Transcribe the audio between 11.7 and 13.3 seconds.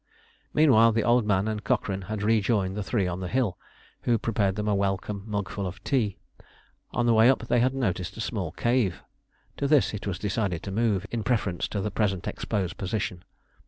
the present exposed position.